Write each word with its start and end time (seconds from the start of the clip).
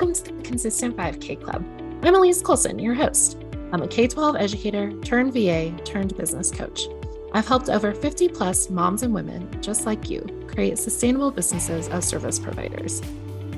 Welcome 0.00 0.14
to 0.14 0.32
the 0.32 0.42
Consistent 0.42 0.96
5K 0.96 1.42
Club. 1.44 1.62
I'm 2.02 2.14
Ellyse 2.14 2.42
Colson, 2.42 2.78
your 2.78 2.94
host. 2.94 3.36
I'm 3.70 3.82
a 3.82 3.86
K 3.86 4.06
12 4.08 4.34
educator 4.34 4.92
turned 5.02 5.34
VA 5.34 5.76
turned 5.84 6.16
business 6.16 6.50
coach. 6.50 6.84
I've 7.32 7.46
helped 7.46 7.68
over 7.68 7.92
50 7.92 8.28
plus 8.28 8.70
moms 8.70 9.02
and 9.02 9.12
women 9.12 9.46
just 9.60 9.84
like 9.84 10.08
you 10.08 10.22
create 10.48 10.78
sustainable 10.78 11.30
businesses 11.30 11.88
as 11.88 12.08
service 12.08 12.38
providers. 12.38 13.02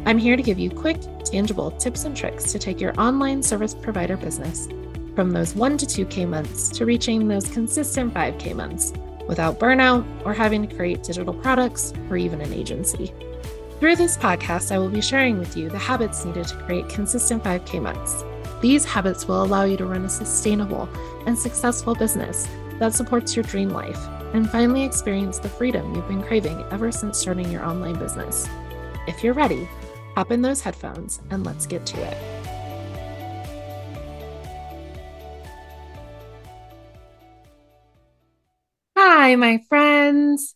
I'm 0.04 0.18
here 0.18 0.34
to 0.34 0.42
give 0.42 0.58
you 0.58 0.68
quick, 0.68 1.00
tangible 1.24 1.70
tips 1.70 2.06
and 2.06 2.16
tricks 2.16 2.50
to 2.50 2.58
take 2.58 2.80
your 2.80 3.00
online 3.00 3.40
service 3.40 3.72
provider 3.72 4.16
business 4.16 4.66
from 5.14 5.30
those 5.30 5.54
1 5.54 5.78
to 5.78 5.86
2K 5.86 6.28
months 6.28 6.70
to 6.70 6.84
reaching 6.84 7.28
those 7.28 7.48
consistent 7.48 8.12
5K 8.14 8.56
months 8.56 8.92
without 9.28 9.60
burnout 9.60 10.04
or 10.26 10.34
having 10.34 10.66
to 10.66 10.74
create 10.74 11.04
digital 11.04 11.34
products 11.34 11.92
or 12.10 12.16
even 12.16 12.40
an 12.40 12.52
agency. 12.52 13.14
Through 13.82 13.96
this 13.96 14.16
podcast, 14.16 14.70
I 14.70 14.78
will 14.78 14.88
be 14.90 15.00
sharing 15.00 15.40
with 15.40 15.56
you 15.56 15.68
the 15.68 15.76
habits 15.76 16.24
needed 16.24 16.46
to 16.46 16.56
create 16.58 16.88
consistent 16.88 17.42
5K 17.42 17.82
months. 17.82 18.22
These 18.60 18.84
habits 18.84 19.26
will 19.26 19.42
allow 19.42 19.64
you 19.64 19.76
to 19.76 19.86
run 19.86 20.04
a 20.04 20.08
sustainable 20.08 20.88
and 21.26 21.36
successful 21.36 21.96
business 21.96 22.46
that 22.78 22.94
supports 22.94 23.34
your 23.34 23.42
dream 23.42 23.70
life 23.70 23.98
and 24.34 24.48
finally 24.48 24.84
experience 24.84 25.40
the 25.40 25.48
freedom 25.48 25.96
you've 25.96 26.06
been 26.06 26.22
craving 26.22 26.64
ever 26.70 26.92
since 26.92 27.18
starting 27.18 27.50
your 27.50 27.64
online 27.64 27.98
business. 27.98 28.48
If 29.08 29.24
you're 29.24 29.34
ready, 29.34 29.68
hop 30.14 30.30
in 30.30 30.42
those 30.42 30.60
headphones 30.60 31.20
and 31.30 31.44
let's 31.44 31.66
get 31.66 31.84
to 31.86 32.00
it. 32.00 32.16
Hi, 38.96 39.34
my 39.34 39.58
friends. 39.68 40.54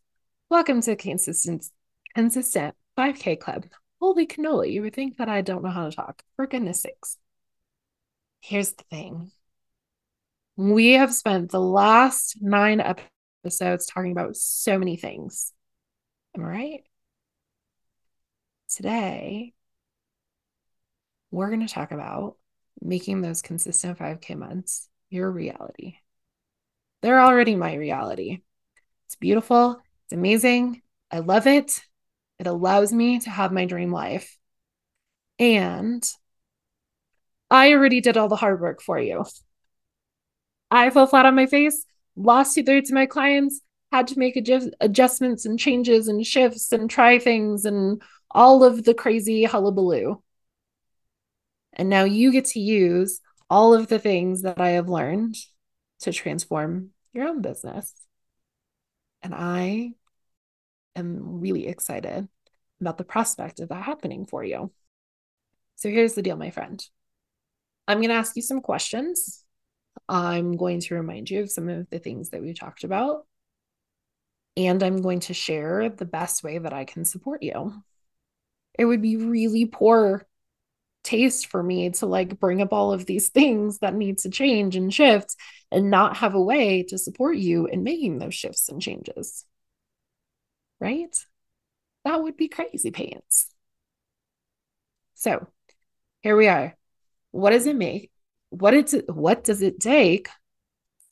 Welcome 0.48 0.80
to 0.82 0.95
Consistent 0.95 1.66
Consistent 2.14 2.76
5K 2.96 3.36
Club. 3.36 3.66
Holy 4.00 4.27
cannoli, 4.27 4.73
you 4.73 4.82
would 4.82 4.95
think 4.95 5.16
that 5.18 5.29
I 5.29 5.43
don't 5.43 5.62
know 5.62 5.70
how 5.70 5.88
to 5.88 5.95
talk. 5.95 6.23
For 6.37 6.46
goodness 6.46 6.82
sakes. 6.82 7.18
Here's 8.40 8.73
the 8.73 8.84
thing 8.84 9.30
we 10.57 10.93
have 10.93 11.15
spent 11.15 11.51
the 11.51 11.60
last 11.60 12.38
nine 12.40 12.80
episodes 12.80 13.87
talking 13.87 14.12
about 14.12 14.37
so 14.37 14.79
many 14.79 14.96
things. 14.96 15.52
Am 16.37 16.45
I 16.45 16.48
right? 16.48 16.85
Today, 18.68 19.54
we're 21.30 21.48
going 21.48 21.66
to 21.66 21.73
talk 21.73 21.92
about 21.92 22.37
making 22.80 23.20
those 23.20 23.42
consistent 23.42 23.98
5K 23.98 24.37
months 24.37 24.88
your 25.10 25.30
reality. 25.30 25.96
They're 27.02 27.20
already 27.20 27.54
my 27.54 27.74
reality. 27.74 28.40
It's 29.07 29.16
beautiful. 29.16 29.80
It's 30.04 30.13
amazing. 30.13 30.82
I 31.10 31.20
love 31.20 31.46
it. 31.46 31.85
It 32.38 32.46
allows 32.46 32.92
me 32.92 33.18
to 33.20 33.30
have 33.30 33.52
my 33.52 33.65
dream 33.65 33.92
life. 33.92 34.38
And 35.38 36.06
I 37.51 37.73
already 37.73 38.01
did 38.01 38.16
all 38.16 38.29
the 38.29 38.37
hard 38.37 38.60
work 38.60 38.82
for 38.82 38.98
you. 38.98 39.24
I 40.70 40.90
fell 40.90 41.07
flat 41.07 41.26
on 41.26 41.34
my 41.34 41.46
face, 41.46 41.87
lost 42.16 42.54
two 42.54 42.62
thirds 42.62 42.90
of 42.90 42.95
my 42.95 43.07
clients, 43.07 43.60
had 43.92 44.09
to 44.09 44.18
make 44.18 44.37
adjust- 44.37 44.74
adjustments 44.80 45.46
and 45.46 45.59
changes 45.59 46.09
and 46.09 46.26
shifts 46.26 46.73
and 46.73 46.90
try 46.90 47.18
things 47.18 47.64
and 47.64 48.02
all 48.30 48.64
of 48.64 48.84
the 48.84 48.95
crazy 48.95 49.45
hullabaloo. 49.45 50.23
And 51.73 51.88
now 51.88 52.04
you 52.04 52.32
get 52.32 52.46
to 52.46 52.60
use 52.60 53.20
all 53.48 53.74
of 53.74 53.87
the 53.87 53.98
things 53.98 54.42
that 54.42 54.60
I 54.60 54.70
have 54.70 54.88
learned 54.88 55.37
to 56.01 56.12
transform 56.12 56.90
your 57.12 57.29
own 57.29 57.42
business. 57.42 57.95
And 59.23 59.34
I 59.34 59.92
am 60.96 61.40
really 61.40 61.66
excited 61.66 62.28
about 62.80 62.98
the 62.98 63.04
prospect 63.04 63.60
of 63.60 63.68
that 63.68 63.82
happening 63.82 64.26
for 64.26 64.44
you. 64.44 64.72
So 65.76 65.88
here's 65.88 66.14
the 66.14 66.22
deal, 66.22 66.36
my 66.36 66.50
friend. 66.50 66.84
I'm 67.88 67.98
going 67.98 68.08
to 68.08 68.16
ask 68.16 68.34
you 68.36 68.42
some 68.42 68.60
questions. 68.60 69.44
I'm 70.08 70.56
going 70.56 70.80
to 70.80 70.94
remind 70.94 71.30
you 71.30 71.42
of 71.42 71.50
some 71.50 71.68
of 71.68 71.88
the 71.90 71.98
things 71.98 72.30
that 72.30 72.42
we 72.42 72.54
talked 72.54 72.84
about. 72.84 73.26
And 74.56 74.82
I'm 74.82 75.02
going 75.02 75.20
to 75.20 75.34
share 75.34 75.90
the 75.90 76.04
best 76.04 76.42
way 76.42 76.58
that 76.58 76.72
I 76.72 76.84
can 76.84 77.04
support 77.04 77.42
you. 77.42 77.82
It 78.78 78.84
would 78.84 79.02
be 79.02 79.16
really 79.16 79.66
poor 79.66 80.26
taste 81.04 81.46
for 81.46 81.62
me 81.62 81.90
to 81.90 82.06
like 82.06 82.40
bring 82.40 82.60
up 82.60 82.72
all 82.72 82.92
of 82.92 83.06
these 83.06 83.28
things 83.28 83.78
that 83.78 83.94
need 83.94 84.18
to 84.18 84.30
change 84.30 84.74
and 84.76 84.92
shift 84.92 85.36
and 85.70 85.90
not 85.90 86.16
have 86.16 86.34
a 86.34 86.42
way 86.42 86.82
to 86.82 86.98
support 86.98 87.36
you 87.36 87.66
in 87.66 87.84
making 87.84 88.18
those 88.18 88.34
shifts 88.34 88.68
and 88.68 88.82
changes 88.82 89.44
right? 90.81 91.16
That 92.04 92.22
would 92.22 92.37
be 92.37 92.48
crazy 92.48 92.91
pants. 92.91 93.48
So 95.14 95.47
here 96.20 96.37
we 96.37 96.48
are. 96.48 96.76
What 97.31 97.50
does 97.50 97.66
it 97.66 97.76
make? 97.76 98.10
What 98.50 98.75
it's 98.75 98.94
what 99.09 99.44
does 99.44 99.62
it 99.62 99.81
take 99.81 100.28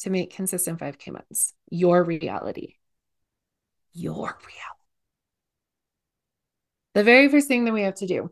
to 0.01 0.11
make 0.11 0.35
consistent 0.35 0.79
5K 0.79 1.13
months? 1.13 1.55
Your 1.71 2.05
reality. 2.05 2.77
Your 3.93 4.27
reality. 4.27 4.85
The 6.95 7.05
very 7.05 7.29
first 7.29 7.49
thing 7.49 7.65
that 7.65 7.73
we 7.73 7.83
have 7.83 7.97
to 7.97 8.07
do 8.07 8.31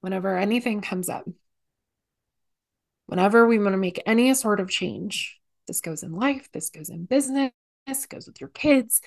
whenever 0.00 0.36
anything 0.36 0.80
comes 0.80 1.08
up, 1.08 1.28
whenever 3.06 3.46
we 3.46 3.58
want 3.58 3.72
to 3.72 3.78
make 3.78 4.00
any 4.06 4.32
sort 4.34 4.60
of 4.60 4.70
change, 4.70 5.40
this 5.66 5.80
goes 5.80 6.04
in 6.04 6.12
life, 6.12 6.48
this 6.52 6.70
goes 6.70 6.88
in 6.88 7.06
business, 7.06 7.50
this 7.86 8.06
goes 8.06 8.26
with 8.28 8.40
your 8.40 8.50
kids, 8.50 9.00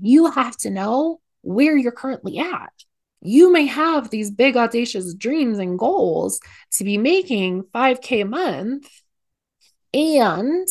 you 0.00 0.30
have 0.30 0.56
to 0.58 0.70
know 0.70 1.20
where 1.42 1.76
you're 1.76 1.92
currently 1.92 2.38
at. 2.38 2.72
You 3.20 3.52
may 3.52 3.66
have 3.66 4.10
these 4.10 4.30
big, 4.30 4.56
audacious 4.56 5.14
dreams 5.14 5.58
and 5.58 5.78
goals 5.78 6.40
to 6.72 6.84
be 6.84 6.98
making 6.98 7.64
5K 7.72 8.22
a 8.22 8.24
month, 8.24 8.90
and 9.94 10.66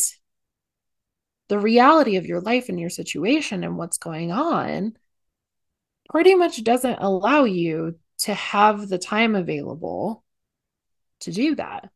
the 1.47 1.59
reality 1.59 2.15
of 2.15 2.25
your 2.25 2.41
life 2.41 2.69
and 2.69 2.79
your 2.79 2.89
situation 2.89 3.63
and 3.63 3.77
what's 3.77 3.97
going 3.97 4.31
on 4.31 4.93
pretty 6.09 6.35
much 6.35 6.63
doesn't 6.63 6.99
allow 6.99 7.43
you 7.43 7.97
to 8.19 8.33
have 8.33 8.87
the 8.87 8.97
time 8.97 9.35
available 9.35 10.23
to 11.21 11.31
do 11.31 11.55
that. 11.55 11.89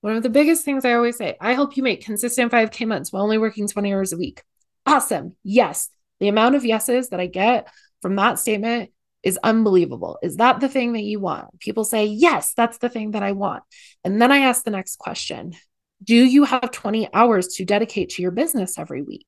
One 0.00 0.16
of 0.16 0.22
the 0.22 0.30
biggest 0.30 0.64
things 0.64 0.84
I 0.84 0.94
always 0.94 1.16
say 1.16 1.36
I 1.40 1.52
help 1.52 1.76
you 1.76 1.82
make 1.82 2.04
consistent 2.04 2.52
5K 2.52 2.86
months 2.86 3.12
while 3.12 3.22
only 3.22 3.38
working 3.38 3.68
20 3.68 3.92
hours 3.92 4.12
a 4.12 4.18
week. 4.18 4.42
Awesome. 4.86 5.36
Yes, 5.44 5.90
the 6.20 6.28
amount 6.28 6.54
of 6.54 6.64
yeses 6.64 7.08
that 7.08 7.20
I 7.20 7.26
get 7.26 7.68
from 8.02 8.16
that 8.16 8.38
statement 8.38 8.90
is 9.22 9.38
unbelievable. 9.42 10.18
Is 10.22 10.36
that 10.36 10.60
the 10.60 10.68
thing 10.68 10.92
that 10.94 11.02
you 11.02 11.20
want? 11.20 11.58
People 11.58 11.84
say, 11.84 12.06
Yes, 12.06 12.54
that's 12.54 12.78
the 12.78 12.88
thing 12.88 13.12
that 13.12 13.22
I 13.22 13.32
want. 13.32 13.62
And 14.04 14.20
then 14.20 14.32
I 14.32 14.38
ask 14.40 14.64
the 14.64 14.70
next 14.70 14.96
question 14.96 15.54
Do 16.02 16.14
you 16.14 16.44
have 16.44 16.70
20 16.70 17.12
hours 17.12 17.48
to 17.56 17.64
dedicate 17.64 18.10
to 18.10 18.22
your 18.22 18.30
business 18.30 18.78
every 18.78 19.02
week? 19.02 19.26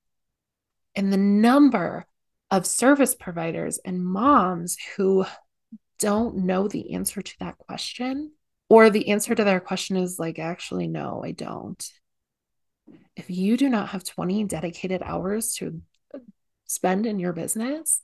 And 0.95 1.13
the 1.13 1.19
number 1.19 2.07
of 2.51 2.67
service 2.67 3.15
providers 3.15 3.79
and 3.85 4.05
moms 4.05 4.77
who 4.97 5.25
don't 5.99 6.39
know 6.39 6.69
the 6.69 6.95
answer 6.95 7.23
to 7.23 7.35
that 7.41 7.57
question, 7.59 8.33
or 8.69 8.91
the 8.91 9.11
answer 9.11 9.35
to 9.35 9.45
their 9.45 9.61
question 9.61 9.97
is 9.97 10.19
like, 10.19 10.39
Actually, 10.39 10.89
no, 10.89 11.23
I 11.25 11.33
don't. 11.33 11.87
If 13.15 13.29
you 13.29 13.59
do 13.59 13.69
not 13.69 13.91
have 13.91 14.05
20 14.05 14.45
dedicated 14.45 15.03
hours 15.03 15.55
to 15.57 15.83
spend 16.73 17.07
in 17.07 17.19
your 17.19 17.33
business, 17.33 18.01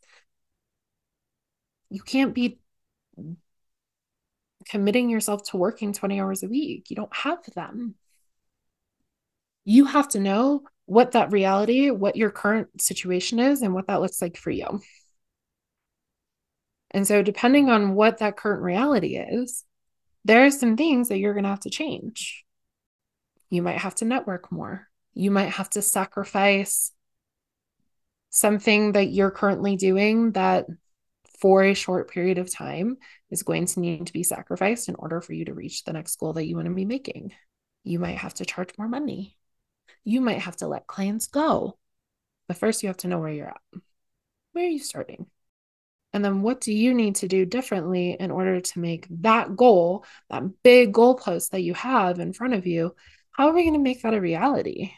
you 1.91 2.03
can't 2.03 2.35
be 2.35 2.61
committing 4.69 5.09
yourself 5.09 5.43
to 5.45 5.57
working 5.57 5.93
20 5.93 6.21
hours 6.21 6.43
a 6.43 6.49
week. 6.49 6.91
You 6.91 6.97
don't 6.97 7.15
have 7.17 7.43
them. 7.55 7.95
You 9.65 9.87
have 9.87 10.09
to 10.11 10.21
know 10.21 10.63
what 10.87 11.13
that 11.13 11.33
reality, 11.33 11.91
what 11.91 12.17
your 12.17 12.31
current 12.31 12.81
situation 12.81 13.39
is, 13.39 13.63
and 13.63 13.75
what 13.75 13.87
that 13.89 14.01
looks 14.01 14.23
like 14.23 14.37
for 14.37 14.51
you. 14.51 14.81
And 16.91 17.07
so, 17.07 17.23
depending 17.23 17.69
on 17.69 17.95
what 17.95 18.19
that 18.19 18.37
current 18.37 18.63
reality 18.63 19.17
is, 19.17 19.65
there 20.25 20.45
are 20.47 20.51
some 20.51 20.77
things 20.77 21.09
that 21.09 21.19
you're 21.19 21.35
going 21.35 21.45
to 21.45 21.51
have 21.51 21.61
to 21.61 21.71
change. 21.71 22.45
You 23.51 23.63
might 23.63 23.79
have 23.79 23.95
to 23.97 24.05
network 24.05 24.51
more. 24.51 24.89
You 25.15 25.31
might 25.31 25.51
have 25.51 25.71
to 25.71 25.83
sacrifice 25.83 26.93
something 28.31 28.93
that 28.93 29.11
you're 29.11 29.31
currently 29.31 29.77
doing 29.77 30.33
that 30.33 30.67
for 31.41 31.63
a 31.63 31.75
short 31.75 32.11
period 32.11 32.39
of 32.39 32.53
time 32.53 32.97
is 33.31 33.43
going 33.43 33.67
to 33.67 33.81
need 33.81 34.07
to 34.07 34.13
be 34.13 34.23
sacrificed 34.23 34.89
in 34.89 34.97
order 34.97 35.21
for 35.21 35.33
you 35.33 35.45
to 35.45 35.55
reach 35.55 35.85
the 35.85 35.93
next 35.93 36.17
goal 36.17 36.33
that 36.33 36.47
you 36.47 36.57
want 36.57 36.67
to 36.67 36.75
be 36.75 36.85
making. 36.85 37.33
You 37.85 37.99
might 37.99 38.19
have 38.19 38.35
to 38.35 38.45
charge 38.45 38.71
more 38.77 38.89
money. 38.89 39.37
You 40.05 40.21
might 40.21 40.41
have 40.41 40.57
to 40.57 40.69
let 40.69 40.87
clients 40.87 41.29
go. 41.29 41.79
But 42.49 42.57
first, 42.57 42.83
you 42.83 42.89
have 42.89 42.97
to 42.99 43.09
know 43.09 43.19
where 43.19 43.33
you're 43.33 43.49
at. 43.49 43.61
Where 44.53 44.65
are 44.65 44.69
you 44.69 44.79
starting? 44.79 45.27
And 46.13 46.25
then 46.25 46.43
what 46.43 46.61
do 46.61 46.73
you 46.73 46.95
need 46.95 47.17
to 47.17 47.29
do 47.29 47.45
differently 47.45 48.17
in 48.19 48.31
order 48.31 48.61
to 48.61 48.79
make 48.79 49.07
that 49.23 49.55
goal, 49.55 50.05
that 50.31 50.63
big 50.63 50.93
goalpost 50.93 51.51
that 51.51 51.61
you 51.61 51.75
have 51.75 52.19
in 52.19 52.33
front 52.33 52.55
of 52.55 52.67
you, 52.67 52.95
how 53.31 53.49
are 53.49 53.53
we 53.53 53.63
going 53.63 53.75
to 53.75 53.79
make 53.79 54.03
that 54.03 54.15
a 54.15 54.21
reality? 54.21 54.93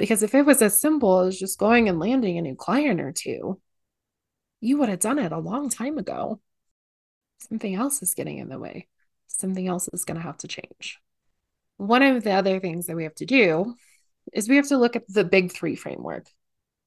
Because 0.00 0.22
if 0.22 0.34
it 0.34 0.46
was 0.46 0.62
as 0.62 0.80
simple 0.80 1.20
as 1.20 1.38
just 1.38 1.58
going 1.58 1.86
and 1.86 1.98
landing 1.98 2.38
a 2.38 2.40
new 2.40 2.54
client 2.56 3.02
or 3.02 3.12
two, 3.12 3.60
you 4.62 4.78
would 4.78 4.88
have 4.88 4.98
done 4.98 5.18
it 5.18 5.30
a 5.30 5.38
long 5.38 5.68
time 5.68 5.98
ago. 5.98 6.40
Something 7.50 7.74
else 7.74 8.02
is 8.02 8.14
getting 8.14 8.38
in 8.38 8.48
the 8.48 8.58
way. 8.58 8.88
something 9.28 9.68
else 9.68 9.90
is 9.92 10.06
going 10.06 10.16
to 10.16 10.22
have 10.22 10.38
to 10.38 10.48
change. 10.48 10.98
One 11.76 12.02
of 12.02 12.24
the 12.24 12.32
other 12.32 12.60
things 12.60 12.86
that 12.86 12.96
we 12.96 13.04
have 13.04 13.14
to 13.16 13.26
do 13.26 13.74
is 14.32 14.48
we 14.48 14.56
have 14.56 14.68
to 14.68 14.78
look 14.78 14.96
at 14.96 15.06
the 15.06 15.22
big 15.22 15.52
three 15.52 15.76
framework. 15.76 16.26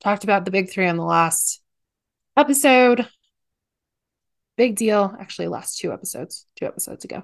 Talked 0.01 0.23
about 0.23 0.43
the 0.43 0.51
big 0.51 0.71
three 0.71 0.87
on 0.87 0.97
the 0.97 1.03
last 1.03 1.61
episode. 2.35 3.07
Big 4.57 4.75
deal. 4.75 5.15
Actually, 5.19 5.49
last 5.49 5.77
two 5.77 5.93
episodes, 5.93 6.47
two 6.55 6.65
episodes 6.65 7.05
ago. 7.05 7.23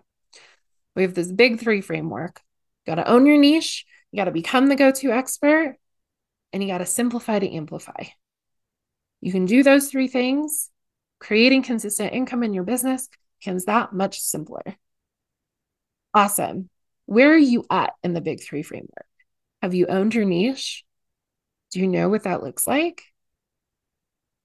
We 0.95 1.01
have 1.01 1.15
this 1.15 1.31
big 1.31 1.59
three 1.59 1.81
framework. 1.81 2.41
Got 2.85 2.95
to 2.95 3.09
own 3.09 3.25
your 3.25 3.39
niche, 3.39 3.85
you 4.11 4.17
got 4.17 4.25
to 4.25 4.31
become 4.31 4.67
the 4.67 4.75
go 4.75 4.91
to 4.91 5.11
expert, 5.11 5.77
and 6.51 6.63
you 6.63 6.69
got 6.69 6.79
to 6.79 6.85
simplify 6.85 7.39
to 7.39 7.49
amplify. 7.49 8.03
You 9.21 9.31
can 9.31 9.45
do 9.45 9.63
those 9.63 9.89
three 9.89 10.07
things. 10.07 10.69
Creating 11.19 11.63
consistent 11.63 12.13
income 12.13 12.43
in 12.43 12.53
your 12.53 12.63
business 12.63 13.09
becomes 13.39 13.65
that 13.65 13.91
much 13.91 14.19
simpler. 14.21 14.63
Awesome. 16.13 16.69
Where 17.05 17.33
are 17.33 17.37
you 17.37 17.65
at 17.69 17.93
in 18.03 18.13
the 18.13 18.21
big 18.21 18.41
three 18.41 18.63
framework? 18.63 19.05
Have 19.61 19.73
you 19.73 19.87
owned 19.87 20.15
your 20.15 20.25
niche? 20.25 20.85
Do 21.71 21.79
you 21.79 21.87
know 21.87 22.07
what 22.07 22.23
that 22.23 22.41
looks 22.41 22.65
like? 22.65 23.03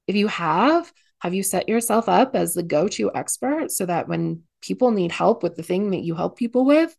If 0.06 0.16
you 0.16 0.28
have, 0.28 0.92
have 1.20 1.32
you 1.32 1.42
set 1.42 1.68
yourself 1.68 2.08
up 2.08 2.34
as 2.34 2.54
the 2.54 2.62
go 2.62 2.88
to 2.88 3.14
expert 3.14 3.70
so 3.70 3.86
that 3.86 4.08
when 4.08 4.42
people 4.60 4.90
need 4.90 5.12
help 5.12 5.42
with 5.42 5.56
the 5.56 5.62
thing 5.62 5.92
that 5.92 6.02
you 6.02 6.14
help 6.14 6.36
people 6.36 6.64
with, 6.64 6.94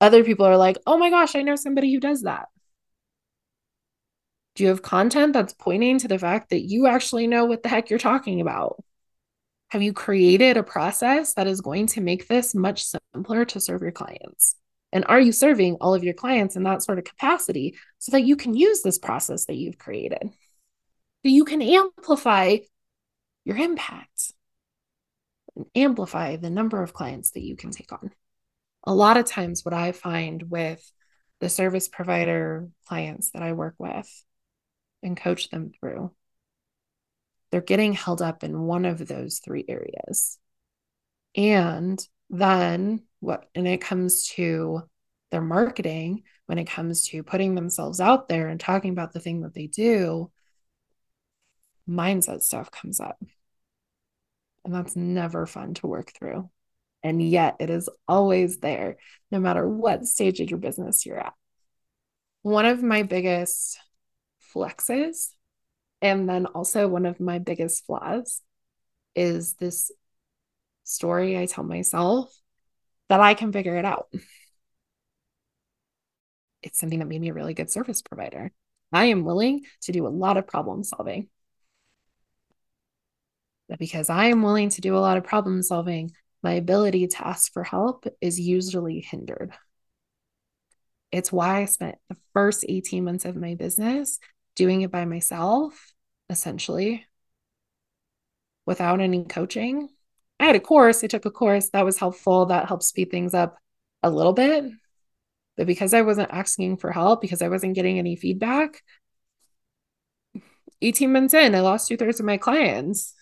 other 0.00 0.24
people 0.24 0.46
are 0.46 0.56
like, 0.56 0.78
oh 0.86 0.98
my 0.98 1.10
gosh, 1.10 1.34
I 1.34 1.42
know 1.42 1.56
somebody 1.56 1.92
who 1.92 2.00
does 2.00 2.22
that? 2.22 2.48
Do 4.54 4.62
you 4.62 4.70
have 4.70 4.82
content 4.82 5.34
that's 5.34 5.52
pointing 5.52 5.98
to 5.98 6.08
the 6.08 6.18
fact 6.18 6.50
that 6.50 6.62
you 6.62 6.86
actually 6.86 7.26
know 7.26 7.44
what 7.44 7.62
the 7.62 7.68
heck 7.68 7.90
you're 7.90 7.98
talking 7.98 8.40
about? 8.40 8.82
Have 9.68 9.82
you 9.82 9.92
created 9.92 10.56
a 10.56 10.62
process 10.62 11.34
that 11.34 11.46
is 11.46 11.60
going 11.60 11.88
to 11.88 12.00
make 12.00 12.26
this 12.26 12.54
much 12.54 12.84
simpler 12.84 13.44
to 13.46 13.60
serve 13.60 13.82
your 13.82 13.92
clients? 13.92 14.54
And 14.92 15.04
are 15.08 15.20
you 15.20 15.32
serving 15.32 15.76
all 15.80 15.94
of 15.94 16.04
your 16.04 16.14
clients 16.14 16.56
in 16.56 16.62
that 16.62 16.82
sort 16.82 16.98
of 16.98 17.04
capacity 17.04 17.76
so 17.98 18.12
that 18.12 18.24
you 18.24 18.36
can 18.36 18.54
use 18.54 18.82
this 18.82 18.98
process 18.98 19.44
that 19.46 19.56
you've 19.56 19.76
created? 19.76 20.22
That 21.24 21.30
you 21.30 21.44
can 21.44 21.60
amplify 21.60 22.58
your 23.44 23.56
impact 23.56 24.32
and 25.54 25.66
amplify 25.74 26.36
the 26.36 26.50
number 26.50 26.82
of 26.82 26.94
clients 26.94 27.32
that 27.32 27.42
you 27.42 27.56
can 27.56 27.72
take 27.72 27.92
on. 27.92 28.10
A 28.86 28.94
lot 28.94 29.16
of 29.16 29.26
times, 29.26 29.64
what 29.64 29.74
I 29.74 29.92
find 29.92 30.44
with 30.44 30.90
the 31.40 31.48
service 31.48 31.88
provider 31.88 32.68
clients 32.86 33.30
that 33.32 33.42
I 33.42 33.52
work 33.52 33.74
with 33.78 34.08
and 35.02 35.16
coach 35.16 35.50
them 35.50 35.72
through 35.78 36.12
they're 37.50 37.60
getting 37.60 37.92
held 37.92 38.22
up 38.22 38.44
in 38.44 38.62
one 38.62 38.84
of 38.84 39.06
those 39.06 39.38
three 39.38 39.64
areas. 39.68 40.38
And 41.34 41.98
then 42.30 43.04
what 43.20 43.48
when 43.54 43.66
it 43.66 43.80
comes 43.80 44.28
to 44.28 44.82
their 45.30 45.42
marketing, 45.42 46.24
when 46.46 46.58
it 46.58 46.66
comes 46.66 47.08
to 47.08 47.22
putting 47.22 47.54
themselves 47.54 48.00
out 48.00 48.28
there 48.28 48.48
and 48.48 48.60
talking 48.60 48.92
about 48.92 49.12
the 49.12 49.20
thing 49.20 49.42
that 49.42 49.54
they 49.54 49.66
do, 49.66 50.30
mindset 51.88 52.42
stuff 52.42 52.70
comes 52.70 53.00
up. 53.00 53.18
And 54.64 54.74
that's 54.74 54.96
never 54.96 55.46
fun 55.46 55.74
to 55.74 55.86
work 55.86 56.12
through. 56.12 56.50
And 57.06 57.22
yet 57.22 57.54
it 57.60 57.70
is 57.70 57.88
always 58.08 58.58
there, 58.58 58.96
no 59.30 59.38
matter 59.38 59.66
what 59.68 60.06
stage 60.06 60.40
of 60.40 60.50
your 60.50 60.58
business 60.58 61.06
you're 61.06 61.20
at. 61.20 61.34
One 62.42 62.66
of 62.66 62.82
my 62.82 63.04
biggest 63.04 63.78
flexes 64.52 65.28
and 66.02 66.28
then 66.28 66.46
also, 66.46 66.88
one 66.88 67.06
of 67.06 67.20
my 67.20 67.38
biggest 67.38 67.86
flaws 67.86 68.42
is 69.14 69.54
this 69.54 69.92
story 70.82 71.38
I 71.38 71.46
tell 71.46 71.62
myself 71.62 72.36
that 73.08 73.20
I 73.20 73.34
can 73.34 73.52
figure 73.52 73.76
it 73.76 73.84
out. 73.84 74.08
It's 76.62 76.80
something 76.80 76.98
that 76.98 77.06
made 77.06 77.20
me 77.20 77.28
a 77.28 77.34
really 77.34 77.54
good 77.54 77.70
service 77.70 78.02
provider. 78.02 78.50
I 78.92 79.06
am 79.06 79.24
willing 79.24 79.64
to 79.82 79.92
do 79.92 80.06
a 80.06 80.08
lot 80.08 80.36
of 80.36 80.48
problem 80.48 80.82
solving. 80.82 81.28
But 83.68 83.78
because 83.78 84.10
I 84.10 84.26
am 84.26 84.42
willing 84.42 84.70
to 84.70 84.80
do 84.80 84.96
a 84.96 84.98
lot 84.98 85.16
of 85.16 85.24
problem 85.24 85.62
solving, 85.62 86.10
my 86.42 86.52
ability 86.52 87.08
to 87.08 87.26
ask 87.26 87.52
for 87.52 87.64
help 87.64 88.06
is 88.20 88.38
usually 88.38 89.00
hindered. 89.00 89.52
It's 91.12 91.32
why 91.32 91.62
I 91.62 91.64
spent 91.66 91.96
the 92.08 92.16
first 92.32 92.64
18 92.68 93.04
months 93.04 93.24
of 93.24 93.36
my 93.36 93.54
business 93.54 94.18
doing 94.54 94.82
it 94.82 94.90
by 94.90 95.04
myself, 95.04 95.92
essentially, 96.28 97.06
without 98.66 99.00
any 99.00 99.24
coaching. 99.24 99.88
I 100.38 100.46
had 100.46 100.56
a 100.56 100.60
course, 100.60 101.02
I 101.02 101.06
took 101.06 101.24
a 101.24 101.30
course 101.30 101.70
that 101.70 101.84
was 101.84 101.98
helpful, 101.98 102.46
that 102.46 102.68
helped 102.68 102.84
speed 102.84 103.10
things 103.10 103.32
up 103.34 103.56
a 104.02 104.10
little 104.10 104.32
bit. 104.32 104.64
But 105.56 105.66
because 105.66 105.94
I 105.94 106.02
wasn't 106.02 106.30
asking 106.30 106.76
for 106.76 106.92
help, 106.92 107.22
because 107.22 107.40
I 107.40 107.48
wasn't 107.48 107.74
getting 107.74 107.98
any 107.98 108.16
feedback, 108.16 108.82
18 110.82 111.12
months 111.12 111.32
in, 111.32 111.54
I 111.54 111.60
lost 111.60 111.88
two 111.88 111.96
thirds 111.96 112.20
of 112.20 112.26
my 112.26 112.36
clients. 112.36 113.14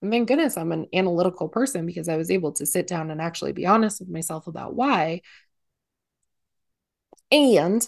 And 0.00 0.12
thank 0.12 0.28
goodness 0.28 0.56
I'm 0.56 0.72
an 0.72 0.86
analytical 0.94 1.48
person 1.48 1.84
because 1.84 2.08
I 2.08 2.16
was 2.16 2.30
able 2.30 2.52
to 2.52 2.66
sit 2.66 2.86
down 2.86 3.10
and 3.10 3.20
actually 3.20 3.52
be 3.52 3.66
honest 3.66 4.00
with 4.00 4.08
myself 4.08 4.46
about 4.46 4.74
why. 4.74 5.22
And 7.32 7.86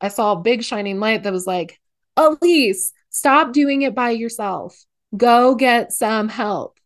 I 0.00 0.08
saw 0.08 0.32
a 0.32 0.40
big 0.40 0.64
shining 0.64 0.98
light 0.98 1.22
that 1.22 1.32
was 1.32 1.46
like, 1.46 1.80
Ellyse, 2.16 2.92
stop 3.10 3.52
doing 3.52 3.82
it 3.82 3.94
by 3.94 4.10
yourself. 4.10 4.84
Go 5.16 5.54
get 5.54 5.92
some 5.92 6.28
help. 6.28 6.78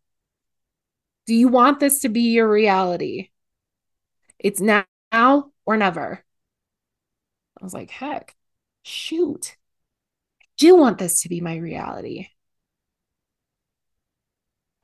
Do 1.25 1.33
you 1.33 1.47
want 1.47 1.79
this 1.79 2.01
to 2.01 2.09
be 2.09 2.31
your 2.31 2.49
reality? 2.49 3.29
It's 4.39 4.61
now 4.61 4.85
or 5.65 5.77
never. 5.77 6.23
I 7.59 7.63
was 7.63 7.73
like, 7.73 7.91
heck, 7.91 8.35
shoot. 8.83 9.57
I 10.41 10.45
do 10.57 10.75
want 10.75 10.97
this 10.97 11.23
to 11.23 11.29
be 11.29 11.41
my 11.41 11.57
reality. 11.57 12.29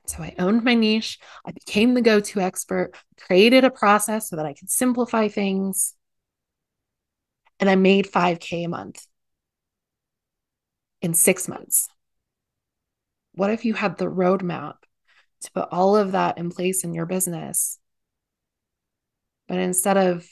So 0.08 0.24
I 0.24 0.36
owned 0.40 0.64
my 0.64 0.76
niche. 0.76 1.20
I 1.46 1.52
became 1.52 1.94
the 1.94 2.02
go 2.02 2.20
to 2.20 2.40
expert, 2.40 2.92
created 3.20 3.64
a 3.64 3.72
process 3.72 4.30
so 4.30 4.36
that 4.36 4.46
I 4.46 4.54
could 4.54 4.70
simplify 4.70 5.28
things 5.28 5.94
and 7.60 7.70
I 7.70 7.76
made 7.76 8.08
5K 8.08 8.66
a 8.66 8.70
month 8.70 9.06
in 11.02 11.14
six 11.14 11.48
months. 11.48 11.88
What 13.34 13.50
if 13.50 13.66
you 13.66 13.74
had 13.74 13.98
the 13.98 14.06
roadmap 14.06 14.76
to 15.42 15.52
put 15.52 15.70
all 15.72 15.96
of 15.98 16.14
that 16.14 16.38
in 16.38 16.50
place 16.50 16.84
in 16.84 16.94
your 16.94 17.06
business? 17.06 17.80
But 19.48 19.60
instead 19.60 19.98
of 19.98 20.28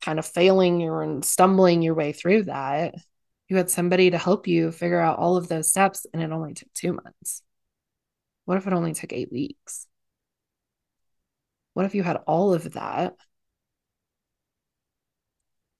kind 0.00 0.18
of 0.18 0.26
failing 0.26 0.82
and 0.82 1.24
stumbling 1.24 1.82
your 1.82 1.94
way 1.94 2.12
through 2.12 2.44
that, 2.44 2.94
you 3.48 3.56
had 3.56 3.70
somebody 3.70 4.10
to 4.10 4.18
help 4.18 4.46
you 4.46 4.72
figure 4.72 5.00
out 5.00 5.18
all 5.18 5.36
of 5.36 5.48
those 5.48 5.68
steps 5.68 6.06
and 6.12 6.22
it 6.22 6.30
only 6.30 6.54
took 6.54 6.72
two 6.72 6.92
months. 6.92 7.42
What 8.46 8.56
if 8.56 8.66
it 8.66 8.72
only 8.72 8.94
took 8.94 9.12
eight 9.12 9.30
weeks? 9.30 9.86
What 11.74 11.84
if 11.84 11.94
you 11.94 12.02
had 12.02 12.16
all 12.26 12.54
of 12.54 12.72
that 12.72 13.14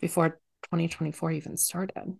before 0.00 0.40
2024 0.64 1.32
even 1.32 1.56
started. 1.56 2.18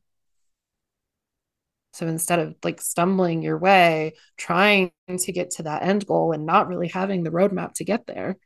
So 1.92 2.06
instead 2.06 2.40
of 2.40 2.56
like 2.62 2.80
stumbling 2.80 3.42
your 3.42 3.58
way, 3.58 4.14
trying 4.36 4.92
to 5.08 5.32
get 5.32 5.50
to 5.52 5.62
that 5.64 5.82
end 5.82 6.06
goal 6.06 6.32
and 6.32 6.44
not 6.44 6.68
really 6.68 6.88
having 6.88 7.22
the 7.22 7.30
roadmap 7.30 7.72
to 7.74 7.84
get 7.84 8.06
there, 8.06 8.36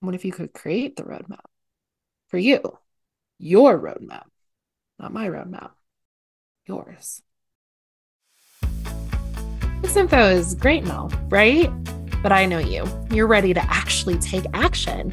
what 0.00 0.14
if 0.14 0.24
you 0.24 0.32
could 0.32 0.52
create 0.52 0.96
the 0.96 1.02
roadmap 1.02 1.44
for 2.28 2.38
you? 2.38 2.60
Your 3.38 3.78
roadmap, 3.78 4.24
not 4.98 5.12
my 5.12 5.28
roadmap, 5.28 5.70
yours. 6.66 7.22
This 9.84 9.96
info 9.96 10.30
is 10.30 10.54
great 10.54 10.84
now, 10.84 11.10
right? 11.28 11.70
But 12.22 12.32
I 12.32 12.46
know 12.46 12.58
you. 12.58 12.86
You're 13.10 13.26
ready 13.26 13.52
to 13.52 13.60
actually 13.70 14.16
take 14.16 14.46
action 14.54 15.12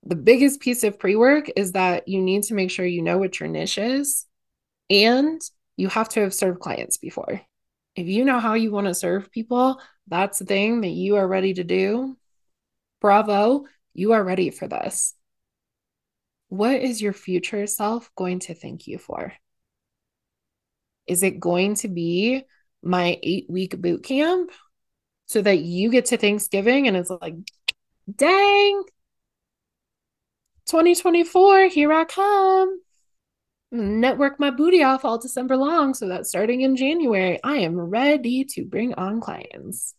The 0.03 0.15
biggest 0.15 0.59
piece 0.59 0.83
of 0.83 0.99
pre 0.99 1.15
work 1.15 1.49
is 1.55 1.73
that 1.73 2.07
you 2.07 2.21
need 2.21 2.43
to 2.43 2.53
make 2.53 2.71
sure 2.71 2.85
you 2.85 3.01
know 3.01 3.17
what 3.17 3.39
your 3.39 3.49
niche 3.49 3.77
is 3.77 4.25
and 4.89 5.41
you 5.75 5.89
have 5.89 6.09
to 6.09 6.21
have 6.21 6.33
served 6.33 6.59
clients 6.59 6.97
before. 6.97 7.41
If 7.95 8.07
you 8.07 8.25
know 8.25 8.39
how 8.39 8.53
you 8.53 8.71
want 8.71 8.87
to 8.87 8.93
serve 8.93 9.31
people, 9.31 9.81
that's 10.07 10.39
the 10.39 10.45
thing 10.45 10.81
that 10.81 10.89
you 10.89 11.17
are 11.17 11.27
ready 11.27 11.53
to 11.55 11.63
do. 11.63 12.17
Bravo, 12.99 13.65
you 13.93 14.13
are 14.13 14.23
ready 14.23 14.49
for 14.49 14.67
this. 14.67 15.13
What 16.49 16.81
is 16.81 17.01
your 17.01 17.13
future 17.13 17.67
self 17.67 18.09
going 18.15 18.39
to 18.39 18.53
thank 18.53 18.87
you 18.87 18.97
for? 18.97 19.33
Is 21.05 21.23
it 21.23 21.39
going 21.39 21.75
to 21.75 21.87
be 21.87 22.43
my 22.83 23.19
eight 23.23 23.45
week 23.49 23.79
boot 23.79 24.03
camp 24.03 24.51
so 25.25 25.41
that 25.41 25.59
you 25.59 25.91
get 25.91 26.05
to 26.07 26.17
Thanksgiving 26.17 26.87
and 26.87 26.95
it's 26.95 27.09
like, 27.09 27.35
dang, 28.13 28.83
2024, 30.67 31.69
here 31.69 31.91
I 31.91 32.05
come. 32.05 32.81
Network 33.71 34.39
my 34.39 34.51
booty 34.51 34.83
off 34.83 35.03
all 35.03 35.17
December 35.17 35.57
long 35.57 35.93
so 35.93 36.07
that 36.07 36.25
starting 36.25 36.61
in 36.61 36.75
January, 36.75 37.39
I 37.43 37.57
am 37.57 37.77
ready 37.77 38.45
to 38.45 38.65
bring 38.65 38.93
on 38.93 39.19
clients. 39.19 39.93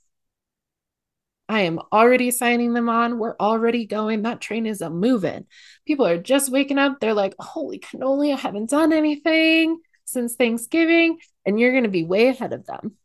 I 1.48 1.60
am 1.60 1.80
already 1.92 2.30
signing 2.30 2.74
them 2.74 2.88
on. 2.88 3.18
We're 3.18 3.36
already 3.40 3.86
going. 3.86 4.22
That 4.22 4.40
train 4.40 4.66
is 4.66 4.82
a 4.82 4.90
moving. 4.90 5.46
People 5.86 6.06
are 6.06 6.18
just 6.18 6.52
waking 6.52 6.78
up. 6.78 7.00
They're 7.00 7.14
like, 7.14 7.34
holy 7.38 7.78
cannoli, 7.78 8.32
I 8.34 8.36
haven't 8.36 8.70
done 8.70 8.92
anything 8.92 9.80
since 10.04 10.34
Thanksgiving. 10.34 11.18
And 11.46 11.58
you're 11.58 11.72
going 11.72 11.84
to 11.84 11.90
be 11.90 12.04
way 12.04 12.28
ahead 12.28 12.52
of 12.52 12.66
them 12.66 12.96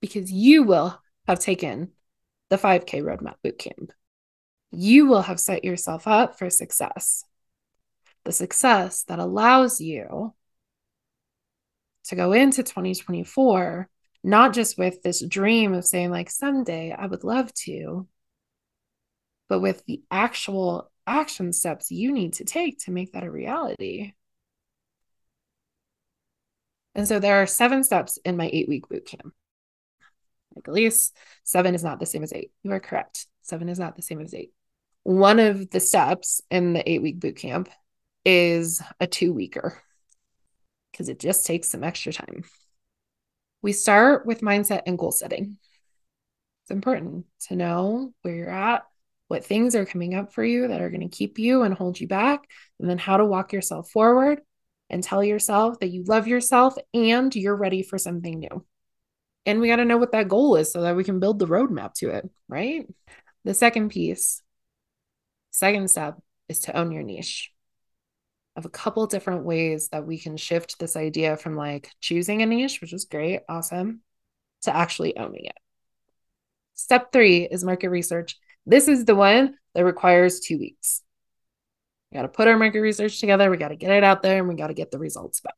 because 0.00 0.32
you 0.32 0.62
will 0.62 0.98
have 1.26 1.38
taken 1.38 1.90
the 2.48 2.56
5K 2.56 3.02
Roadmap 3.02 3.34
Bootcamp. 3.44 3.90
You 4.70 5.06
will 5.06 5.22
have 5.22 5.40
set 5.40 5.64
yourself 5.64 6.06
up 6.06 6.38
for 6.38 6.48
success. 6.48 7.24
The 8.24 8.32
success 8.32 9.04
that 9.04 9.18
allows 9.18 9.80
you 9.80 10.32
to 12.04 12.16
go 12.16 12.32
into 12.32 12.62
2024 12.62 13.88
not 14.26 14.52
just 14.52 14.76
with 14.76 15.02
this 15.02 15.24
dream 15.24 15.72
of 15.72 15.86
saying, 15.86 16.10
like, 16.10 16.30
someday 16.30 16.92
I 16.92 17.06
would 17.06 17.22
love 17.22 17.54
to, 17.54 18.08
but 19.48 19.60
with 19.60 19.84
the 19.86 20.02
actual 20.10 20.90
action 21.06 21.52
steps 21.52 21.92
you 21.92 22.10
need 22.10 22.32
to 22.32 22.44
take 22.44 22.80
to 22.80 22.90
make 22.90 23.12
that 23.12 23.22
a 23.22 23.30
reality. 23.30 24.14
And 26.96 27.06
so 27.06 27.20
there 27.20 27.40
are 27.40 27.46
seven 27.46 27.84
steps 27.84 28.18
in 28.24 28.36
my 28.36 28.50
eight 28.52 28.68
week 28.68 28.88
boot 28.88 29.06
camp. 29.06 29.32
Like 30.56 30.64
Ellyse, 30.64 31.12
seven 31.44 31.76
is 31.76 31.84
not 31.84 32.00
the 32.00 32.06
same 32.06 32.24
as 32.24 32.32
eight. 32.32 32.50
You 32.64 32.72
are 32.72 32.80
correct. 32.80 33.28
Seven 33.42 33.68
is 33.68 33.78
not 33.78 33.94
the 33.94 34.02
same 34.02 34.20
as 34.20 34.34
eight. 34.34 34.50
One 35.04 35.38
of 35.38 35.70
the 35.70 35.78
steps 35.78 36.40
in 36.50 36.72
the 36.72 36.90
eight 36.90 37.00
week 37.00 37.20
boot 37.20 37.36
camp 37.36 37.68
is 38.24 38.82
a 38.98 39.06
two 39.06 39.32
weeker 39.32 39.80
because 40.90 41.08
it 41.08 41.20
just 41.20 41.46
takes 41.46 41.68
some 41.68 41.84
extra 41.84 42.12
time. 42.12 42.42
We 43.62 43.72
start 43.72 44.26
with 44.26 44.40
mindset 44.40 44.82
and 44.86 44.98
goal 44.98 45.12
setting. 45.12 45.58
It's 46.62 46.70
important 46.70 47.26
to 47.48 47.56
know 47.56 48.12
where 48.22 48.34
you're 48.34 48.50
at, 48.50 48.84
what 49.28 49.44
things 49.44 49.74
are 49.74 49.86
coming 49.86 50.14
up 50.14 50.32
for 50.32 50.44
you 50.44 50.68
that 50.68 50.80
are 50.80 50.90
going 50.90 51.08
to 51.08 51.16
keep 51.16 51.38
you 51.38 51.62
and 51.62 51.74
hold 51.74 51.98
you 51.98 52.08
back, 52.08 52.48
and 52.78 52.88
then 52.88 52.98
how 52.98 53.16
to 53.16 53.24
walk 53.24 53.52
yourself 53.52 53.90
forward 53.90 54.40
and 54.90 55.02
tell 55.02 55.22
yourself 55.22 55.80
that 55.80 55.88
you 55.90 56.04
love 56.04 56.28
yourself 56.28 56.76
and 56.94 57.34
you're 57.34 57.56
ready 57.56 57.82
for 57.82 57.98
something 57.98 58.38
new. 58.38 58.64
And 59.44 59.60
we 59.60 59.68
got 59.68 59.76
to 59.76 59.84
know 59.84 59.96
what 59.96 60.12
that 60.12 60.28
goal 60.28 60.56
is 60.56 60.72
so 60.72 60.82
that 60.82 60.96
we 60.96 61.04
can 61.04 61.20
build 61.20 61.38
the 61.38 61.46
roadmap 61.46 61.94
to 61.94 62.10
it, 62.10 62.28
right? 62.48 62.86
The 63.44 63.54
second 63.54 63.90
piece, 63.90 64.42
second 65.52 65.88
step 65.88 66.18
is 66.48 66.60
to 66.60 66.76
own 66.76 66.90
your 66.90 67.02
niche 67.02 67.52
of 68.56 68.64
a 68.64 68.70
couple 68.70 69.06
different 69.06 69.44
ways 69.44 69.88
that 69.90 70.06
we 70.06 70.18
can 70.18 70.36
shift 70.36 70.78
this 70.78 70.96
idea 70.96 71.36
from 71.36 71.56
like 71.56 71.90
choosing 72.00 72.40
a 72.42 72.46
niche, 72.46 72.80
which 72.80 72.92
is 72.92 73.04
great, 73.04 73.40
awesome, 73.48 74.00
to 74.62 74.74
actually 74.74 75.16
owning 75.16 75.44
it. 75.44 75.58
Step 76.74 77.12
three 77.12 77.44
is 77.44 77.64
market 77.64 77.90
research. 77.90 78.38
This 78.64 78.88
is 78.88 79.04
the 79.04 79.14
one 79.14 79.56
that 79.74 79.84
requires 79.84 80.40
two 80.40 80.58
weeks. 80.58 81.02
We 82.10 82.16
got 82.16 82.22
to 82.22 82.28
put 82.28 82.48
our 82.48 82.56
market 82.56 82.80
research 82.80 83.20
together, 83.20 83.50
we 83.50 83.56
got 83.56 83.68
to 83.68 83.76
get 83.76 83.90
it 83.90 84.04
out 84.04 84.22
there, 84.22 84.38
and 84.38 84.48
we 84.48 84.54
got 84.54 84.68
to 84.68 84.74
get 84.74 84.90
the 84.90 84.98
results 84.98 85.40
back. 85.40 85.54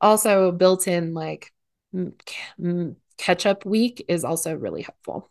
Also, 0.00 0.50
built 0.52 0.88
in 0.88 1.14
like 1.14 1.52
catch 3.16 3.46
up 3.46 3.64
week 3.64 4.04
is 4.08 4.24
also 4.24 4.54
really 4.54 4.82
helpful. 4.82 5.30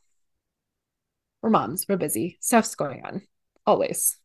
We're 1.41 1.49
moms, 1.49 1.85
we're 1.89 1.97
busy, 1.97 2.37
stuff's 2.39 2.75
going 2.75 3.03
on, 3.03 3.23
always. 3.65 4.17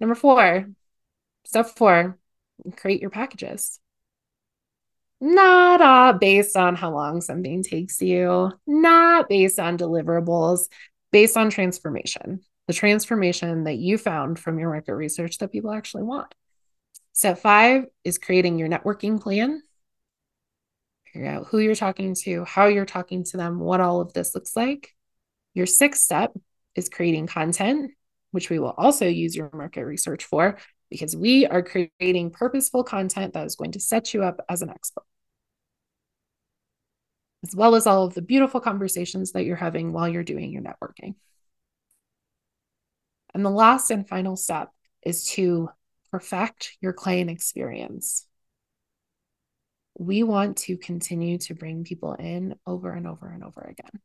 Number 0.00 0.14
four, 0.14 0.66
step 1.44 1.66
four, 1.76 2.18
create 2.76 3.00
your 3.00 3.10
packages. 3.10 3.80
Not 5.20 5.80
uh, 5.80 6.16
based 6.18 6.56
on 6.56 6.76
how 6.76 6.92
long 6.92 7.20
something 7.20 7.64
takes 7.64 8.00
you, 8.00 8.52
not 8.66 9.28
based 9.28 9.58
on 9.58 9.76
deliverables, 9.76 10.68
based 11.10 11.36
on 11.36 11.50
transformation, 11.50 12.40
the 12.68 12.72
transformation 12.72 13.64
that 13.64 13.78
you 13.78 13.98
found 13.98 14.38
from 14.38 14.60
your 14.60 14.70
market 14.70 14.94
research 14.94 15.38
that 15.38 15.50
people 15.50 15.72
actually 15.72 16.04
want. 16.04 16.32
Step 17.12 17.38
five 17.38 17.86
is 18.04 18.18
creating 18.18 18.58
your 18.58 18.68
networking 18.68 19.20
plan. 19.20 19.60
Figure 21.12 21.28
out 21.28 21.46
who 21.48 21.58
you're 21.58 21.74
talking 21.74 22.14
to, 22.14 22.44
how 22.44 22.66
you're 22.66 22.86
talking 22.86 23.24
to 23.24 23.36
them, 23.36 23.58
what 23.58 23.80
all 23.80 24.00
of 24.00 24.12
this 24.12 24.36
looks 24.36 24.54
like. 24.54 24.94
Your 25.54 25.66
sixth 25.66 26.02
step 26.02 26.32
is 26.76 26.88
creating 26.88 27.26
content 27.26 27.90
which 28.30 28.50
we 28.50 28.58
will 28.58 28.74
also 28.76 29.06
use 29.06 29.34
your 29.34 29.50
market 29.52 29.84
research 29.84 30.24
for 30.24 30.58
because 30.90 31.16
we 31.16 31.46
are 31.46 31.62
creating 31.62 32.30
purposeful 32.30 32.82
content 32.82 33.34
that 33.34 33.46
is 33.46 33.56
going 33.56 33.72
to 33.72 33.80
set 33.80 34.14
you 34.14 34.22
up 34.22 34.40
as 34.48 34.62
an 34.62 34.70
expert, 34.70 35.04
as 37.46 37.54
well 37.54 37.74
as 37.74 37.86
all 37.86 38.04
of 38.04 38.14
the 38.14 38.22
beautiful 38.22 38.60
conversations 38.60 39.32
that 39.32 39.44
you're 39.44 39.56
having 39.56 39.92
while 39.92 40.08
you're 40.08 40.24
doing 40.24 40.50
your 40.50 40.62
networking. 40.62 41.14
And 43.34 43.44
the 43.44 43.50
last 43.50 43.90
and 43.90 44.08
final 44.08 44.36
step 44.36 44.70
is 45.02 45.26
to 45.30 45.68
perfect 46.10 46.76
your 46.80 46.92
client 46.92 47.30
experience. 47.30 48.26
We 49.98 50.22
want 50.22 50.58
to 50.58 50.76
continue 50.78 51.38
to 51.38 51.54
bring 51.54 51.84
people 51.84 52.14
in 52.14 52.54
over 52.66 52.92
and 52.92 53.06
over 53.06 53.28
and 53.28 53.44
over 53.44 53.60
again. 53.60 54.00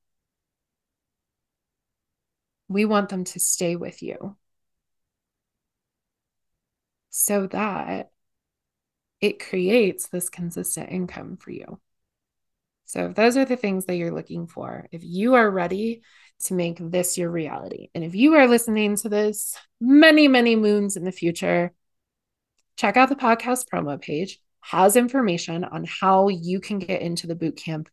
We 2.73 2.85
want 2.85 3.09
them 3.09 3.23
to 3.25 3.39
stay 3.39 3.75
with 3.75 4.01
you 4.01 4.35
so 7.11 7.45
that 7.47 8.09
it 9.21 9.39
creates 9.39 10.07
this 10.07 10.29
consistent 10.29 10.91
income 10.91 11.37
for 11.37 11.51
you. 11.51 11.79
So, 12.85 13.05
if 13.05 13.15
those 13.15 13.37
are 13.37 13.45
the 13.45 13.55
things 13.55 13.85
that 13.85 13.95
you're 13.95 14.13
looking 14.13 14.47
for, 14.47 14.87
if 14.91 15.03
you 15.03 15.35
are 15.35 15.49
ready 15.49 16.01
to 16.45 16.55
make 16.55 16.79
this 16.79 17.15
your 17.15 17.29
reality, 17.29 17.89
and 17.93 18.03
if 18.03 18.15
you 18.15 18.33
are 18.33 18.47
listening 18.47 18.95
to 18.97 19.09
this 19.09 19.55
many, 19.79 20.27
many 20.27 20.55
moons 20.55 20.97
in 20.97 21.03
the 21.03 21.11
future, 21.11 21.73
check 22.75 22.97
out 22.97 23.09
the 23.09 23.15
podcast 23.15 23.67
promo 23.71 24.01
page, 24.01 24.39
has 24.61 24.95
information 24.95 25.63
on 25.63 25.85
how 25.85 26.27
you 26.27 26.59
can 26.59 26.79
get 26.79 27.03
into 27.03 27.27
the 27.27 27.35
bootcamp 27.35 27.85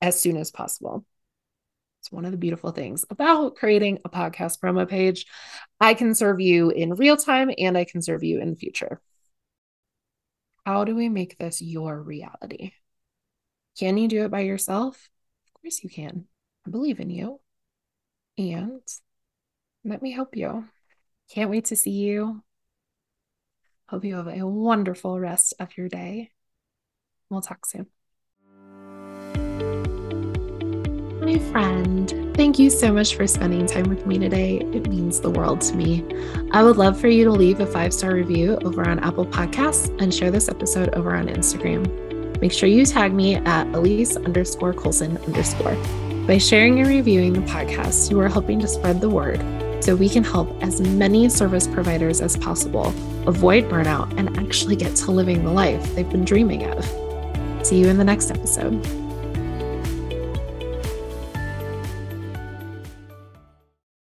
as 0.00 0.18
soon 0.18 0.38
as 0.38 0.50
possible. 0.50 1.04
It's 2.02 2.10
one 2.10 2.24
of 2.24 2.32
the 2.32 2.36
beautiful 2.36 2.72
things 2.72 3.04
about 3.10 3.54
creating 3.54 4.00
a 4.04 4.08
podcast 4.08 4.58
promo 4.58 4.88
page. 4.88 5.24
I 5.80 5.94
can 5.94 6.16
serve 6.16 6.40
you 6.40 6.70
in 6.70 6.96
real 6.96 7.16
time 7.16 7.52
and 7.56 7.78
I 7.78 7.84
can 7.84 8.02
serve 8.02 8.24
you 8.24 8.40
in 8.40 8.50
the 8.50 8.56
future. 8.56 9.00
How 10.66 10.82
do 10.82 10.96
we 10.96 11.08
make 11.08 11.38
this 11.38 11.62
your 11.62 12.02
reality? 12.02 12.72
Can 13.78 13.98
you 13.98 14.08
do 14.08 14.24
it 14.24 14.32
by 14.32 14.40
yourself? 14.40 15.10
Of 15.46 15.62
course 15.62 15.84
you 15.84 15.90
can. 15.90 16.24
I 16.66 16.70
believe 16.70 16.98
in 16.98 17.08
you. 17.08 17.40
And 18.36 18.82
let 19.84 20.02
me 20.02 20.10
help 20.10 20.36
you. 20.36 20.66
Can't 21.30 21.50
wait 21.50 21.66
to 21.66 21.76
see 21.76 21.92
you. 21.92 22.42
Hope 23.86 24.04
you 24.04 24.16
have 24.16 24.26
a 24.26 24.44
wonderful 24.44 25.20
rest 25.20 25.54
of 25.60 25.76
your 25.76 25.88
day. 25.88 26.32
We'll 27.30 27.42
talk 27.42 27.64
soon. 27.64 27.86
My 31.32 31.38
friend. 31.50 32.36
Thank 32.36 32.58
you 32.58 32.68
so 32.68 32.92
much 32.92 33.16
for 33.16 33.26
spending 33.26 33.64
time 33.64 33.88
with 33.88 34.06
me 34.06 34.18
today. 34.18 34.58
It 34.74 34.86
means 34.86 35.18
the 35.18 35.30
world 35.30 35.62
to 35.62 35.74
me. 35.74 36.04
I 36.50 36.62
would 36.62 36.76
love 36.76 37.00
for 37.00 37.08
you 37.08 37.24
to 37.24 37.30
leave 37.30 37.58
a 37.60 37.64
five 37.64 37.94
star 37.94 38.12
review 38.12 38.58
over 38.64 38.86
on 38.86 38.98
Apple 38.98 39.24
Podcasts 39.24 39.88
and 40.02 40.12
share 40.12 40.30
this 40.30 40.50
episode 40.50 40.90
over 40.90 41.14
on 41.14 41.28
Instagram. 41.28 41.88
Make 42.38 42.52
sure 42.52 42.68
you 42.68 42.84
tag 42.84 43.14
me 43.14 43.36
at 43.36 43.66
Ellyse 43.68 44.22
underscore 44.22 44.74
Colson 44.74 45.16
underscore. 45.26 45.74
By 46.26 46.36
sharing 46.36 46.80
and 46.80 46.88
reviewing 46.90 47.32
the 47.32 47.50
podcast, 47.50 48.10
you 48.10 48.20
are 48.20 48.28
helping 48.28 48.60
to 48.60 48.68
spread 48.68 49.00
the 49.00 49.08
word 49.08 49.40
so 49.82 49.96
we 49.96 50.10
can 50.10 50.24
help 50.24 50.62
as 50.62 50.82
many 50.82 51.30
service 51.30 51.66
providers 51.66 52.20
as 52.20 52.36
possible 52.36 52.88
avoid 53.26 53.70
burnout 53.70 54.12
and 54.18 54.36
actually 54.38 54.76
get 54.76 54.94
to 54.96 55.10
living 55.10 55.44
the 55.44 55.50
life 55.50 55.94
they've 55.94 56.10
been 56.10 56.26
dreaming 56.26 56.66
of. 56.66 56.84
See 57.66 57.78
you 57.78 57.86
in 57.86 57.96
the 57.96 58.04
next 58.04 58.30
episode. 58.30 59.01